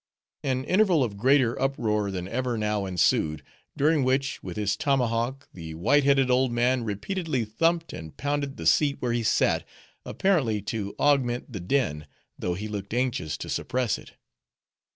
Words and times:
An 0.41 0.63
interval 0.63 1.03
of 1.03 1.15
greater 1.15 1.61
uproar 1.61 2.09
than 2.09 2.27
ever 2.27 2.57
now 2.57 2.87
ensued; 2.87 3.43
during 3.77 4.03
which, 4.03 4.41
with 4.41 4.57
his 4.57 4.75
tomahawk, 4.75 5.47
the 5.53 5.75
white 5.75 6.03
headed 6.05 6.31
old 6.31 6.51
man 6.51 6.83
repeatedly 6.83 7.45
thumped 7.45 7.93
and 7.93 8.17
pounded 8.17 8.57
the 8.57 8.65
seat 8.65 8.95
where 8.99 9.13
he 9.13 9.21
sat, 9.21 9.63
apparently 10.03 10.59
to 10.59 10.95
augment 10.97 11.53
the 11.53 11.59
din, 11.59 12.07
though 12.39 12.55
he 12.55 12.67
looked 12.67 12.95
anxious 12.95 13.37
to 13.37 13.47
suppress 13.47 13.99
it. 13.99 14.13